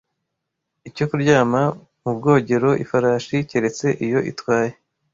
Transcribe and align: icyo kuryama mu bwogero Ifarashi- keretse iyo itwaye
icyo 0.89 1.05
kuryama 1.09 1.61
mu 2.03 2.11
bwogero 2.17 2.69
Ifarashi- 2.83 3.37
keretse 3.49 3.87
iyo 4.05 4.19
itwaye 4.31 4.71